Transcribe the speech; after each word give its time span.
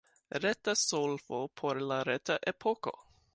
Reta 0.45 0.73
solvo 0.83 1.39
por 1.61 1.79
la 1.93 2.01
reta 2.11 2.39
epoko. 2.55 2.97